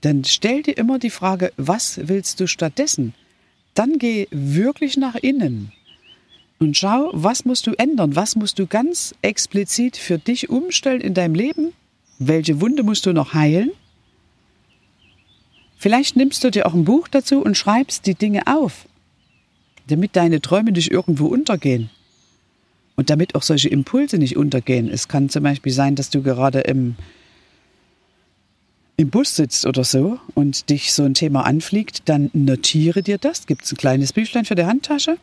dann 0.02 0.24
stell 0.24 0.62
dir 0.62 0.76
immer 0.76 0.98
die 0.98 1.10
Frage, 1.10 1.52
was 1.56 2.00
willst 2.08 2.38
du 2.40 2.46
stattdessen? 2.46 3.14
Dann 3.74 3.98
geh 3.98 4.26
wirklich 4.30 4.96
nach 4.96 5.14
innen 5.14 5.72
und 6.62 6.76
schau, 6.76 7.10
was 7.12 7.44
musst 7.44 7.66
du 7.66 7.72
ändern, 7.72 8.14
was 8.14 8.36
musst 8.36 8.58
du 8.58 8.66
ganz 8.66 9.14
explizit 9.22 9.96
für 9.96 10.18
dich 10.18 10.48
umstellen 10.48 11.00
in 11.00 11.14
deinem 11.14 11.34
Leben, 11.34 11.72
welche 12.18 12.60
Wunde 12.60 12.82
musst 12.82 13.04
du 13.06 13.12
noch 13.12 13.34
heilen. 13.34 13.72
Vielleicht 15.76 16.14
nimmst 16.14 16.44
du 16.44 16.50
dir 16.50 16.66
auch 16.66 16.74
ein 16.74 16.84
Buch 16.84 17.08
dazu 17.08 17.42
und 17.42 17.56
schreibst 17.56 18.06
die 18.06 18.14
Dinge 18.14 18.46
auf, 18.46 18.86
damit 19.88 20.14
deine 20.14 20.40
Träume 20.40 20.70
nicht 20.70 20.90
irgendwo 20.92 21.26
untergehen. 21.26 21.90
Und 22.94 23.10
damit 23.10 23.34
auch 23.34 23.42
solche 23.42 23.68
Impulse 23.68 24.18
nicht 24.18 24.36
untergehen. 24.36 24.88
Es 24.88 25.08
kann 25.08 25.30
zum 25.30 25.42
Beispiel 25.42 25.72
sein, 25.72 25.96
dass 25.96 26.10
du 26.10 26.22
gerade 26.22 26.60
im, 26.60 26.94
im 28.96 29.10
Bus 29.10 29.36
sitzt 29.36 29.66
oder 29.66 29.84
so 29.84 30.18
und 30.34 30.70
dich 30.70 30.92
so 30.92 31.02
ein 31.02 31.14
Thema 31.14 31.44
anfliegt, 31.44 32.08
dann 32.08 32.30
notiere 32.32 33.02
dir 33.02 33.18
das. 33.18 33.46
Gibt 33.46 33.64
es 33.64 33.72
ein 33.72 33.76
kleines 33.76 34.12
Büchlein 34.12 34.44
für 34.44 34.54
die 34.54 34.64
Handtasche? 34.64 35.16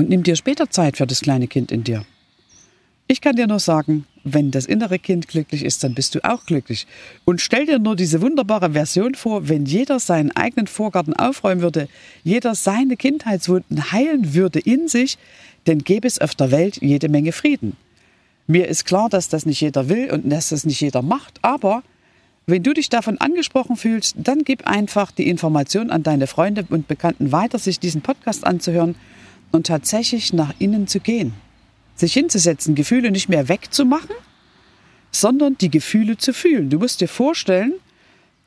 und 0.00 0.08
nimm 0.08 0.22
dir 0.22 0.34
später 0.34 0.70
Zeit 0.70 0.96
für 0.96 1.06
das 1.06 1.20
kleine 1.20 1.46
Kind 1.46 1.70
in 1.70 1.84
dir. 1.84 2.06
Ich 3.06 3.20
kann 3.20 3.36
dir 3.36 3.46
nur 3.46 3.58
sagen, 3.58 4.06
wenn 4.24 4.50
das 4.50 4.64
innere 4.64 4.98
Kind 4.98 5.28
glücklich 5.28 5.62
ist, 5.62 5.84
dann 5.84 5.94
bist 5.94 6.14
du 6.14 6.24
auch 6.24 6.46
glücklich. 6.46 6.86
Und 7.26 7.42
stell 7.42 7.66
dir 7.66 7.78
nur 7.78 7.96
diese 7.96 8.22
wunderbare 8.22 8.70
Version 8.70 9.14
vor, 9.14 9.48
wenn 9.50 9.66
jeder 9.66 10.00
seinen 10.00 10.30
eigenen 10.30 10.68
Vorgarten 10.68 11.12
aufräumen 11.12 11.60
würde, 11.60 11.88
jeder 12.24 12.54
seine 12.54 12.96
Kindheitswunden 12.96 13.92
heilen 13.92 14.32
würde 14.32 14.60
in 14.60 14.88
sich, 14.88 15.18
dann 15.64 15.80
gäbe 15.80 16.08
es 16.08 16.18
auf 16.18 16.34
der 16.34 16.50
Welt 16.50 16.80
jede 16.80 17.10
Menge 17.10 17.32
Frieden. 17.32 17.76
Mir 18.46 18.68
ist 18.68 18.86
klar, 18.86 19.10
dass 19.10 19.28
das 19.28 19.44
nicht 19.44 19.60
jeder 19.60 19.90
will 19.90 20.10
und 20.10 20.30
dass 20.30 20.48
das 20.48 20.64
nicht 20.64 20.80
jeder 20.80 21.02
macht, 21.02 21.40
aber 21.42 21.82
wenn 22.46 22.62
du 22.62 22.72
dich 22.72 22.88
davon 22.88 23.18
angesprochen 23.18 23.76
fühlst, 23.76 24.16
dann 24.18 24.44
gib 24.44 24.66
einfach 24.66 25.10
die 25.12 25.28
Information 25.28 25.90
an 25.90 26.02
deine 26.02 26.26
Freunde 26.26 26.66
und 26.68 26.88
Bekannten 26.88 27.32
weiter, 27.32 27.58
sich 27.58 27.78
diesen 27.78 28.02
Podcast 28.02 28.44
anzuhören 28.44 28.96
und 29.52 29.66
tatsächlich 29.66 30.32
nach 30.32 30.54
innen 30.58 30.86
zu 30.86 31.00
gehen. 31.00 31.34
Sich 31.94 32.12
hinzusetzen, 32.12 32.74
Gefühle 32.74 33.10
nicht 33.10 33.28
mehr 33.28 33.48
wegzumachen, 33.48 34.16
sondern 35.12 35.58
die 35.58 35.70
Gefühle 35.70 36.16
zu 36.16 36.32
fühlen. 36.32 36.70
Du 36.70 36.78
musst 36.78 37.00
dir 37.00 37.08
vorstellen, 37.08 37.74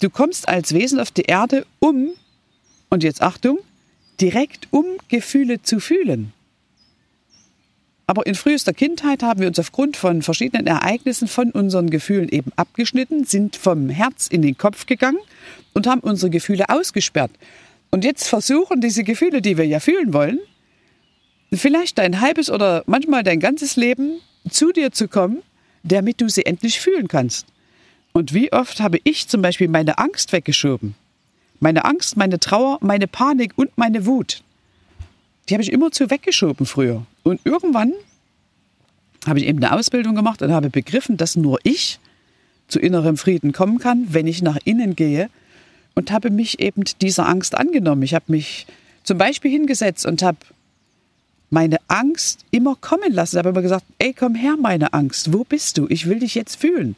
du 0.01 0.09
kommst 0.09 0.47
als 0.47 0.73
Wesen 0.73 0.99
auf 0.99 1.11
die 1.11 1.23
Erde, 1.23 1.65
um, 1.79 2.09
und 2.89 3.03
jetzt 3.03 3.21
Achtung, 3.21 3.59
direkt 4.19 4.67
um 4.71 4.85
Gefühle 5.07 5.61
zu 5.61 5.79
fühlen. 5.79 6.33
Aber 8.05 8.25
in 8.25 8.35
frühester 8.35 8.73
Kindheit 8.73 9.23
haben 9.23 9.39
wir 9.39 9.47
uns 9.47 9.59
aufgrund 9.59 9.95
von 9.95 10.21
verschiedenen 10.21 10.67
Ereignissen 10.67 11.27
von 11.27 11.51
unseren 11.51 11.89
Gefühlen 11.89 12.29
eben 12.29 12.51
abgeschnitten, 12.55 13.23
sind 13.23 13.55
vom 13.55 13.89
Herz 13.89 14.27
in 14.27 14.41
den 14.41 14.57
Kopf 14.57 14.85
gegangen 14.85 15.19
und 15.73 15.87
haben 15.87 16.01
unsere 16.01 16.29
Gefühle 16.29 16.69
ausgesperrt. 16.69 17.31
Und 17.91 18.03
jetzt 18.03 18.27
versuchen 18.27 18.81
diese 18.81 19.03
Gefühle, 19.03 19.41
die 19.41 19.57
wir 19.57 19.65
ja 19.65 19.79
fühlen 19.79 20.13
wollen, 20.13 20.39
vielleicht 21.53 21.97
dein 21.97 22.19
halbes 22.19 22.49
oder 22.49 22.83
manchmal 22.87 23.23
dein 23.23 23.39
ganzes 23.39 23.75
Leben 23.75 24.19
zu 24.49 24.71
dir 24.71 24.91
zu 24.91 25.07
kommen, 25.07 25.41
damit 25.83 26.19
du 26.19 26.27
sie 26.27 26.45
endlich 26.45 26.79
fühlen 26.79 27.07
kannst. 27.07 27.45
Und 28.11 28.33
wie 28.33 28.51
oft 28.51 28.79
habe 28.79 28.99
ich 29.03 29.27
zum 29.27 29.41
Beispiel 29.41 29.67
meine 29.67 29.97
Angst 29.97 30.33
weggeschoben? 30.33 30.95
Meine 31.59 31.85
Angst, 31.85 32.17
meine 32.17 32.39
Trauer, 32.39 32.77
meine 32.81 33.07
Panik 33.07 33.53
und 33.55 33.77
meine 33.77 34.05
Wut. 34.05 34.43
Die 35.47 35.53
habe 35.53 35.63
ich 35.63 35.71
immer 35.71 35.91
zu 35.91 36.09
weggeschoben 36.09 36.65
früher. 36.65 37.05
Und 37.23 37.41
irgendwann 37.43 37.93
habe 39.25 39.39
ich 39.39 39.45
eben 39.45 39.63
eine 39.63 39.73
Ausbildung 39.73 40.15
gemacht 40.15 40.41
und 40.41 40.51
habe 40.51 40.69
begriffen, 40.69 41.17
dass 41.17 41.35
nur 41.35 41.59
ich 41.63 41.99
zu 42.67 42.79
innerem 42.79 43.17
Frieden 43.17 43.51
kommen 43.51 43.79
kann, 43.79 44.07
wenn 44.09 44.27
ich 44.27 44.41
nach 44.41 44.57
innen 44.63 44.95
gehe 44.95 45.29
und 45.95 46.11
habe 46.11 46.29
mich 46.29 46.59
eben 46.59 46.83
dieser 47.01 47.27
Angst 47.27 47.55
angenommen. 47.55 48.03
Ich 48.03 48.13
habe 48.13 48.25
mich 48.27 48.65
zum 49.03 49.17
Beispiel 49.17 49.51
hingesetzt 49.51 50.05
und 50.05 50.21
habe 50.21 50.37
meine 51.49 51.77
Angst 51.87 52.45
immer 52.51 52.75
kommen 52.75 53.13
lassen. 53.13 53.35
Ich 53.35 53.37
habe 53.37 53.49
immer 53.49 53.61
gesagt, 53.61 53.85
ey, 53.99 54.13
komm 54.13 54.33
her, 54.33 54.55
meine 54.59 54.93
Angst, 54.93 55.33
wo 55.33 55.43
bist 55.43 55.77
du? 55.77 55.85
Ich 55.89 56.07
will 56.07 56.19
dich 56.19 56.35
jetzt 56.35 56.55
fühlen. 56.55 56.95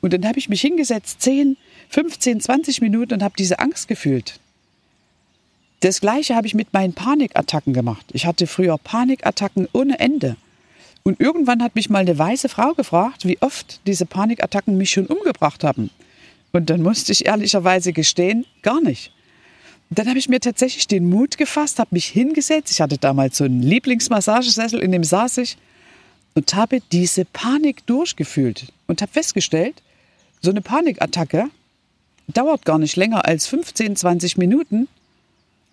Und 0.00 0.12
dann 0.12 0.26
habe 0.26 0.38
ich 0.38 0.48
mich 0.48 0.62
hingesetzt, 0.62 1.20
10, 1.20 1.56
15, 1.90 2.40
20 2.40 2.80
Minuten 2.80 3.14
und 3.14 3.22
habe 3.22 3.34
diese 3.38 3.58
Angst 3.58 3.86
gefühlt. 3.86 4.40
Das 5.80 6.00
gleiche 6.00 6.34
habe 6.34 6.46
ich 6.46 6.54
mit 6.54 6.72
meinen 6.72 6.92
Panikattacken 6.92 7.72
gemacht. 7.72 8.06
Ich 8.12 8.26
hatte 8.26 8.46
früher 8.46 8.78
Panikattacken 8.78 9.68
ohne 9.72 9.98
Ende. 10.00 10.36
Und 11.04 11.20
irgendwann 11.20 11.62
hat 11.62 11.74
mich 11.74 11.88
mal 11.88 12.00
eine 12.00 12.18
weiße 12.18 12.48
Frau 12.48 12.74
gefragt, 12.74 13.26
wie 13.26 13.40
oft 13.40 13.80
diese 13.86 14.04
Panikattacken 14.04 14.76
mich 14.76 14.90
schon 14.90 15.06
umgebracht 15.06 15.64
haben. 15.64 15.90
Und 16.52 16.70
dann 16.70 16.82
musste 16.82 17.12
ich 17.12 17.26
ehrlicherweise 17.26 17.92
gestehen, 17.92 18.44
gar 18.62 18.80
nicht 18.80 19.12
dann 19.90 20.08
habe 20.08 20.18
ich 20.18 20.28
mir 20.28 20.40
tatsächlich 20.40 20.86
den 20.86 21.08
Mut 21.08 21.38
gefasst, 21.38 21.78
habe 21.78 21.90
mich 21.92 22.06
hingesetzt. 22.06 22.70
Ich 22.72 22.80
hatte 22.80 22.98
damals 22.98 23.38
so 23.38 23.44
einen 23.44 23.62
Lieblingsmassagesessel, 23.62 24.80
in 24.80 24.92
dem 24.92 25.04
saß 25.04 25.38
ich 25.38 25.56
und 26.34 26.54
habe 26.54 26.80
diese 26.92 27.24
Panik 27.24 27.86
durchgefühlt 27.86 28.72
und 28.86 29.00
habe 29.00 29.12
festgestellt, 29.12 29.82
so 30.42 30.50
eine 30.50 30.60
Panikattacke 30.60 31.48
dauert 32.28 32.64
gar 32.66 32.78
nicht 32.78 32.96
länger 32.96 33.24
als 33.24 33.46
15, 33.46 33.96
20 33.96 34.36
Minuten 34.36 34.88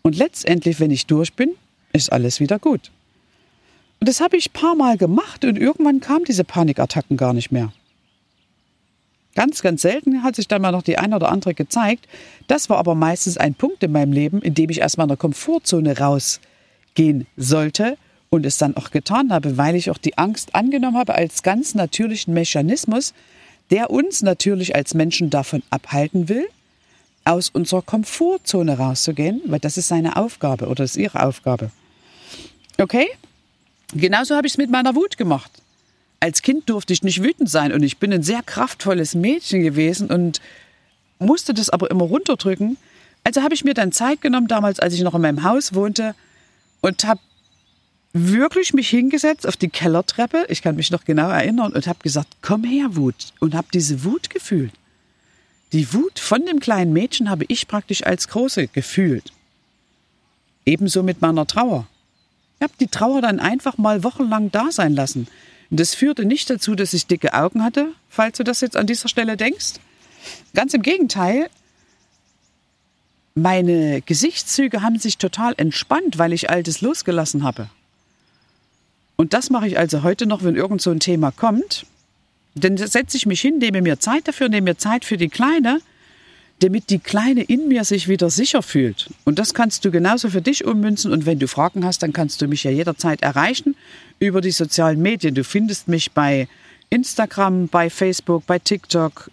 und 0.06 0.16
letztendlich, 0.16 0.80
wenn 0.80 0.92
ich 0.92 1.08
durch 1.08 1.34
bin, 1.34 1.56
ist 1.92 2.12
alles 2.12 2.40
wieder 2.40 2.60
gut. 2.60 2.92
Und 4.00 4.08
das 4.08 4.22
habe 4.22 4.38
ich 4.38 4.50
ein 4.50 4.54
paar 4.54 4.76
Mal 4.76 4.98
gemacht 4.98 5.44
und 5.44 5.58
irgendwann 5.58 6.00
kamen 6.00 6.26
diese 6.26 6.44
Panikattacken 6.44 7.18
gar 7.18 7.34
nicht 7.34 7.52
mehr. 7.52 7.74
Ganz, 9.34 9.64
ganz 9.64 9.82
selten 9.82 10.22
hat 10.22 10.36
sich 10.36 10.48
dann 10.48 10.62
mal 10.62 10.72
noch 10.72 10.84
die 10.84 11.00
eine 11.00 11.16
oder 11.16 11.30
andere 11.30 11.56
gezeigt. 11.56 12.08
Das 12.46 12.70
war 12.70 12.78
aber 12.78 12.94
meistens 12.94 13.40
ein 13.40 13.56
Punkt 13.56 13.82
in 13.82 13.94
meinem 13.94 14.12
Leben, 14.12 14.44
in 14.44 14.54
dem 14.54 14.70
ich 14.70 14.84
aus 14.84 14.96
meiner 14.98 15.18
Komfortzone 15.18 15.98
rausgehen 15.98 17.26
sollte 17.36 17.98
und 18.30 18.46
es 18.46 18.60
dann 18.60 18.78
auch 18.78 18.92
getan 18.92 19.34
habe, 19.34 19.58
weil 19.58 19.76
ich 19.76 19.90
auch 19.90 19.98
die 19.98 20.20
Angst 20.20 20.54
angenommen 20.54 20.98
habe 20.98 21.16
als 21.16 21.42
ganz 21.42 21.74
natürlichen 21.74 22.36
Mechanismus, 22.36 23.16
der 23.72 23.90
uns 23.90 24.22
natürlich 24.22 24.76
als 24.76 24.94
Menschen 24.94 25.32
davon 25.32 25.64
abhalten 25.72 26.30
will, 26.30 26.48
aus 27.26 27.50
unserer 27.50 27.82
Komfortzone 27.82 28.78
rauszugehen, 28.78 29.42
weil 29.46 29.60
das 29.60 29.78
ist 29.78 29.88
seine 29.88 30.16
Aufgabe 30.16 30.68
oder 30.68 30.84
ist 30.84 30.96
ihre 30.96 31.24
Aufgabe. 31.24 31.72
Okay? 32.78 33.08
Genauso 33.94 34.36
habe 34.36 34.48
ich 34.48 34.54
es 34.54 34.58
mit 34.58 34.70
meiner 34.70 34.96
Wut 34.96 35.18
gemacht 35.18 35.52
als 36.26 36.42
Kind 36.42 36.70
durfte 36.72 36.92
ich 36.92 37.04
nicht 37.04 37.22
wütend 37.22 37.52
sein 37.52 37.72
und 37.72 37.84
ich 37.84 38.00
bin 38.00 38.12
ein 38.12 38.24
sehr 38.24 38.42
kraftvolles 38.42 39.14
Mädchen 39.14 39.62
gewesen 39.62 40.10
und 40.10 40.42
musste 41.20 41.54
das 41.54 41.70
aber 41.70 41.92
immer 41.92 42.06
runterdrücken. 42.06 42.78
Also 43.24 43.44
habe 43.44 43.54
ich 43.54 43.64
mir 43.64 43.76
dann 43.76 43.92
Zeit 43.92 44.22
genommen, 44.22 44.48
damals, 44.48 44.80
als 44.80 44.96
ich 44.96 45.02
noch 45.02 45.14
in 45.14 45.22
meinem 45.22 45.44
Haus 45.44 45.76
wohnte, 45.76 46.16
und 46.82 47.06
habe 47.06 47.20
wirklich 48.14 48.74
mich 48.74 48.90
hingesetzt 48.90 49.48
auf 49.48 49.56
die 49.56 49.70
Kellertreppe, 49.70 50.46
ich 50.50 50.64
kann 50.64 50.76
mich 50.76 50.90
noch 50.90 51.06
genau 51.06 51.30
erinnern, 51.30 51.74
und 51.74 51.86
habe 51.86 52.00
gesagt, 52.02 52.38
komm 52.42 52.64
her, 52.64 52.96
Wut, 52.96 53.34
und 53.40 53.54
habe 53.54 53.68
diese 53.72 54.04
Wut 54.04 54.32
gefühlt. 54.32 54.74
Die 55.76 55.92
Wut 55.92 56.20
von 56.20 56.46
dem 56.46 56.62
kleinen 56.62 56.94
Mädchen 56.94 57.30
habe 57.30 57.44
ich 57.50 57.68
praktisch 57.68 58.06
als 58.06 58.30
große 58.30 58.68
gefühlt. 58.68 59.34
Ebenso 60.66 61.04
mit 61.04 61.22
meiner 61.22 61.46
Trauer. 61.46 61.86
Ich 62.58 62.64
habe 62.64 62.72
die 62.80 62.88
Trauer 62.88 63.22
dann 63.22 63.42
einfach 63.42 63.78
mal 63.78 64.02
wochenlang 64.06 64.50
da 64.54 64.72
sein 64.72 64.96
lassen. 64.96 65.28
Das 65.70 65.94
führte 65.94 66.24
nicht 66.24 66.50
dazu, 66.50 66.76
dass 66.76 66.94
ich 66.94 67.08
dicke 67.08 67.34
Augen 67.34 67.62
hatte, 67.62 67.92
falls 68.08 68.38
du 68.38 68.46
das 68.46 68.62
jetzt 68.62 68.78
an 68.78 68.88
dieser 68.88 69.10
Stelle 69.10 69.36
denkst. 69.36 69.74
Ganz 70.54 70.74
im 70.74 70.82
Gegenteil, 70.82 71.50
meine 73.34 74.02
Gesichtszüge 74.02 74.82
haben 74.82 74.98
sich 74.98 75.18
total 75.18 75.56
entspannt, 75.58 76.18
weil 76.18 76.32
ich 76.32 76.50
Altes 76.50 76.80
losgelassen 76.80 77.44
habe. 77.44 77.70
Und 79.18 79.34
das 79.34 79.50
mache 79.50 79.68
ich 79.68 79.78
also 79.78 80.04
heute 80.04 80.26
noch, 80.26 80.42
wenn 80.42 80.56
irgend 80.56 80.82
so 80.82 80.92
ein 80.92 81.02
Thema 81.02 81.32
kommt. 81.32 81.86
Dann 82.56 82.78
setze 82.78 83.18
ich 83.18 83.26
mich 83.26 83.42
hin, 83.42 83.58
nehme 83.58 83.82
mir 83.82 84.00
Zeit 84.00 84.28
dafür, 84.28 84.48
nehme 84.48 84.72
mir 84.72 84.78
Zeit 84.78 85.04
für 85.04 85.18
die 85.18 85.28
Kleine, 85.28 85.82
damit 86.60 86.90
die 86.90 87.00
Kleine 87.00 87.44
in 87.44 87.68
mir 87.68 87.84
sich 87.84 88.08
wieder 88.08 88.30
sicher 88.30 88.64
fühlt. 88.64 89.10
Und 89.26 89.40
das 89.40 89.54
kannst 89.54 89.84
du 89.84 89.92
genauso 89.92 90.30
für 90.30 90.42
dich 90.42 90.64
ummünzen. 90.64 91.12
Und 91.12 91.26
wenn 91.26 91.38
du 91.38 91.50
Fragen 91.50 91.84
hast, 91.84 92.02
dann 92.02 92.14
kannst 92.14 92.42
du 92.42 92.48
mich 92.48 92.64
ja 92.64 92.72
jederzeit 92.72 93.24
erreichen 93.24 93.76
über 94.20 94.40
die 94.40 94.52
sozialen 94.52 95.02
Medien. 95.02 95.36
Du 95.36 95.44
findest 95.44 95.90
mich 95.90 96.14
bei 96.14 96.48
Instagram, 96.90 97.68
bei 97.68 97.90
Facebook, 97.90 98.46
bei 98.46 98.58
TikTok, 98.58 99.30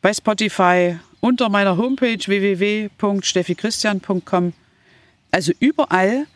bei 0.00 0.14
Spotify, 0.14 0.96
unter 1.20 1.50
meiner 1.50 1.76
Homepage 1.76 2.20
www.steffichristian.com. 2.24 4.54
Also 5.30 5.52
überall 5.60 6.26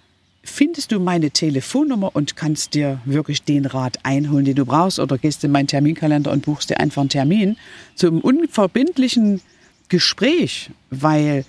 findest 0.44 0.92
du 0.92 0.98
meine 0.98 1.30
Telefonnummer 1.30 2.14
und 2.14 2.36
kannst 2.36 2.74
dir 2.74 3.00
wirklich 3.04 3.42
den 3.44 3.66
Rat 3.66 3.98
einholen, 4.02 4.44
den 4.44 4.56
du 4.56 4.64
brauchst? 4.64 4.98
Oder 4.98 5.18
gehst 5.18 5.44
in 5.44 5.52
meinen 5.52 5.68
Terminkalender 5.68 6.32
und 6.32 6.44
buchst 6.44 6.70
dir 6.70 6.80
einfach 6.80 7.02
einen 7.02 7.08
Termin 7.08 7.56
zum 7.94 8.20
unverbindlichen 8.20 9.40
Gespräch, 9.88 10.70
weil 10.90 11.44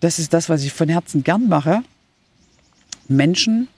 das 0.00 0.18
ist 0.18 0.32
das, 0.32 0.48
was 0.48 0.62
ich 0.64 0.72
von 0.72 0.88
Herzen 0.88 1.24
gern 1.24 1.48
mache, 1.48 1.82
Menschen 3.08 3.68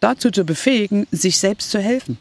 dazu 0.00 0.30
zu 0.30 0.44
befähigen, 0.44 1.06
sich 1.10 1.38
selbst 1.38 1.70
zu 1.70 1.80
helfen. 1.80 2.18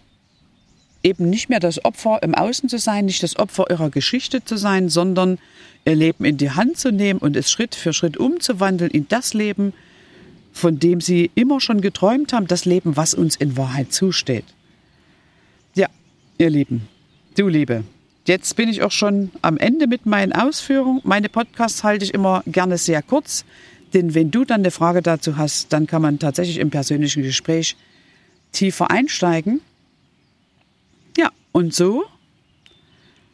Eben 1.04 1.30
nicht 1.30 1.50
mehr 1.50 1.60
das 1.60 1.84
Opfer 1.84 2.20
im 2.22 2.36
Außen 2.36 2.70
zu 2.70 2.78
sein, 2.78 3.06
nicht 3.06 3.24
das 3.24 3.38
Opfer 3.38 3.66
ihrer 3.70 3.90
Geschichte 3.90 4.44
zu 4.44 4.56
sein, 4.56 4.90
sondern 4.90 5.40
ihr 5.86 5.96
Leben 5.96 6.26
in 6.26 6.38
die 6.38 6.52
Hand 6.52 6.78
zu 6.78 6.92
nehmen 6.92 7.20
und 7.20 7.36
es 7.36 7.50
Schritt 7.50 7.74
für 7.74 7.92
Schritt 7.92 8.18
umzuwandeln 8.18 8.92
in 8.92 9.08
das 9.08 9.34
Leben, 9.34 9.74
von 10.52 10.80
dem 10.80 11.02
sie 11.02 11.32
immer 11.36 11.60
schon 11.60 11.82
geträumt 11.82 12.34
haben, 12.34 12.48
das 12.48 12.66
Leben, 12.66 12.98
was 12.98 13.14
uns 13.14 13.36
in 13.36 13.58
Wahrheit 13.58 13.94
zusteht. 13.94 14.46
Ja, 15.76 15.88
ihr 16.38 16.50
Lieben, 16.50 16.88
du 17.36 17.48
Liebe, 17.48 17.84
Jetzt 18.26 18.56
bin 18.56 18.70
ich 18.70 18.84
auch 18.84 18.92
schon 18.92 19.32
am 19.42 19.58
Ende 19.58 19.88
mit 19.88 20.06
meinen 20.06 20.32
Ausführungen. 20.32 21.02
Meine 21.04 21.28
Podcasts 21.28 21.84
halte 21.84 22.06
ich 22.06 22.14
immer 22.14 22.44
gerne 22.46 22.78
sehr 22.78 23.02
kurz, 23.02 23.46
denn 23.94 24.14
wenn 24.14 24.30
du 24.30 24.46
dann 24.46 24.62
eine 24.62 24.70
Frage 24.70 25.02
dazu 25.02 25.38
hast, 25.38 25.74
dann 25.74 25.88
kann 25.88 26.04
man 26.04 26.20
tatsächlich 26.20 26.60
im 26.60 26.70
persönlichen 26.70 27.24
Gespräch 27.24 27.76
tiefer 28.52 28.92
einsteigen. 28.92 29.60
Ja, 31.18 31.32
und 31.52 31.74
so 31.74 32.04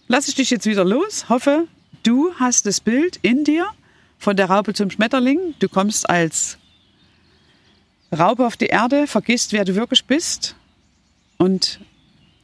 lasse 0.07 0.29
ich 0.29 0.36
dich 0.36 0.50
jetzt 0.50 0.65
wieder 0.65 0.86
los. 0.86 1.27
Hoffe, 1.27 1.67
du 2.03 2.33
hast 2.36 2.65
das 2.65 2.79
Bild 2.79 3.19
in 3.21 3.43
dir 3.43 3.67
von 4.17 4.38
der 4.38 4.50
Raupe 4.50 4.74
zum 4.74 4.89
Schmetterling. 4.89 5.53
Du 5.59 5.67
kommst 5.67 6.09
als 6.09 6.57
Raupe 8.11 8.45
auf 8.45 8.57
die 8.57 8.67
Erde, 8.67 9.07
vergisst, 9.07 9.53
wer 9.53 9.65
du 9.65 9.75
wirklich 9.75 10.05
bist 10.05 10.55
und 11.37 11.79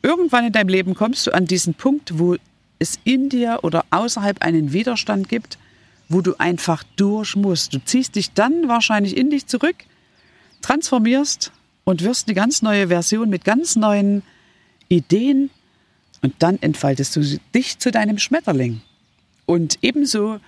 Irgendwann 0.03 0.46
in 0.46 0.51
deinem 0.51 0.67
Leben 0.67 0.96
kommst 0.96 1.25
du 1.25 1.32
an 1.32 1.46
diesen 1.46 1.74
Punkt, 1.74 2.20
wo 2.20 2.36
es 2.77 3.00
in 3.05 3.29
dir 3.29 3.60
oder 3.63 3.86
außerhalb 3.89 4.41
einen 4.41 4.74
Widerstand 4.74 5.29
gibt, 5.29 5.58
wo 6.10 6.20
du 6.20 6.36
einfach 6.38 6.84
durch 6.98 7.38
musst. 7.38 7.74
Du 7.74 7.79
ziehst 7.79 8.15
dich 8.15 8.34
dann 8.34 8.67
wahrscheinlich 8.67 9.15
in 9.15 9.29
dich 9.29 9.48
zurück, 9.48 9.77
transformierst 10.62 11.53
und 11.86 12.03
wirst 12.03 12.27
eine 12.27 12.36
ganz 12.36 12.62
neue 12.62 12.89
Version 12.89 13.29
mit 13.29 13.46
ganz 13.46 13.77
neuen 13.77 14.24
Ideen 14.89 15.50
und 16.22 16.34
dann 16.39 16.62
entfaltest 16.62 17.15
du 17.15 17.39
dich 17.55 17.79
zu 17.79 17.89
deinem 17.89 18.17
Schmetterling. 18.17 18.82
Und 19.46 19.77
ebenso 19.82 20.39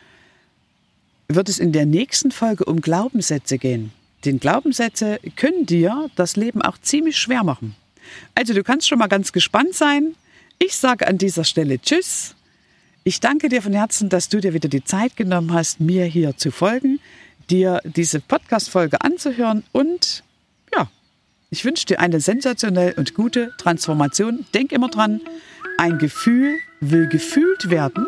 wird 1.29 1.47
es 1.47 1.59
in 1.59 1.71
der 1.71 1.85
nächsten 1.85 2.31
Folge 2.31 2.65
um 2.65 2.81
Glaubenssätze 2.81 3.57
gehen. 3.57 3.93
Denn 4.25 4.39
Glaubenssätze 4.39 5.19
können 5.35 5.65
dir 5.65 6.09
das 6.15 6.35
Leben 6.35 6.61
auch 6.61 6.77
ziemlich 6.79 7.17
schwer 7.17 7.43
machen. 7.43 7.75
Also 8.33 8.53
du 8.53 8.63
kannst 8.63 8.87
schon 8.87 8.99
mal 8.99 9.07
ganz 9.07 9.31
gespannt 9.31 9.73
sein. 9.73 10.15
Ich 10.59 10.75
sage 10.75 11.07
an 11.07 11.17
dieser 11.17 11.43
Stelle 11.43 11.79
Tschüss. 11.79 12.35
Ich 13.03 13.19
danke 13.19 13.49
dir 13.49 13.61
von 13.61 13.73
Herzen, 13.73 14.09
dass 14.09 14.29
du 14.29 14.39
dir 14.39 14.53
wieder 14.53 14.69
die 14.69 14.83
Zeit 14.83 15.15
genommen 15.15 15.53
hast, 15.53 15.79
mir 15.79 16.05
hier 16.05 16.37
zu 16.37 16.49
folgen, 16.49 16.99
dir 17.51 17.81
diese 17.83 18.19
Podcast-Folge 18.19 19.01
anzuhören 19.01 19.63
und 19.71 20.23
ja, 20.73 20.89
ich 21.51 21.63
wünsche 21.65 21.85
dir 21.85 21.99
eine 21.99 22.19
sensationell 22.19 22.93
und 22.97 23.13
gute 23.13 23.53
Transformation. 23.59 24.45
Denk 24.55 24.71
immer 24.71 24.89
dran, 24.89 25.21
ein 25.77 25.99
Gefühl 25.99 26.57
will 26.79 27.07
gefühlt 27.07 27.69
werden, 27.69 28.07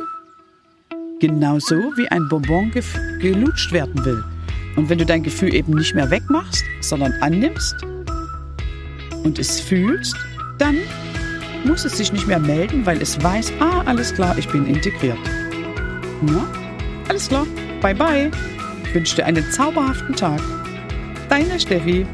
genauso 1.20 1.76
wie 1.96 2.08
ein 2.08 2.28
Bonbon 2.28 2.72
gelutscht 3.20 3.72
werden 3.72 4.04
will. 4.04 4.37
Und 4.78 4.90
wenn 4.90 4.98
du 4.98 5.06
dein 5.06 5.24
Gefühl 5.24 5.54
eben 5.54 5.74
nicht 5.74 5.94
mehr 5.94 6.10
wegmachst, 6.10 6.64
sondern 6.80 7.12
annimmst, 7.22 7.76
und 9.24 9.38
es 9.40 9.60
fühlst, 9.60 10.16
dann 10.58 10.78
muss 11.66 11.84
es 11.84 11.98
sich 11.98 12.14
nicht 12.14 12.28
mehr 12.28 12.40
melden, 12.40 12.86
weil 12.86 13.02
es 13.02 13.22
weiß, 13.22 13.52
ah, 13.60 13.82
alles 13.86 14.14
klar, 14.14 14.38
ich 14.38 14.48
bin 14.48 14.66
integriert. 14.66 15.20
Na, 16.22 16.48
alles 17.10 17.28
klar, 17.28 17.46
bye 17.82 17.94
bye. 17.94 18.32
Ich 18.86 18.96
wünsche 18.96 19.18
dir 19.18 19.26
einen 19.26 19.52
zauberhaften 19.52 20.16
Tag. 20.16 20.40
Deine 21.30 21.60
Steffi. 21.60 22.08